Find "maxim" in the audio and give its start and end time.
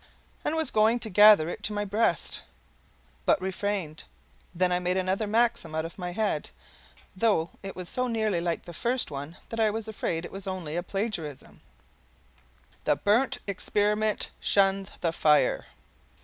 5.27-5.75